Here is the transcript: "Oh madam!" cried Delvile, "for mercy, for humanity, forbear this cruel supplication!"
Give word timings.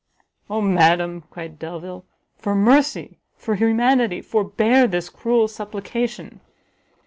"Oh 0.49 0.61
madam!" 0.61 1.25
cried 1.29 1.59
Delvile, 1.59 2.03
"for 2.35 2.55
mercy, 2.55 3.19
for 3.35 3.53
humanity, 3.53 4.19
forbear 4.19 4.87
this 4.87 5.09
cruel 5.09 5.47
supplication!" 5.47 6.41